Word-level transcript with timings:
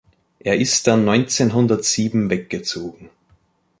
Er 0.39 0.57
ist 0.57 0.87
dann 0.87 1.05
neunzehnhundertsieben 1.05 2.31
weggezogen. 2.31 3.11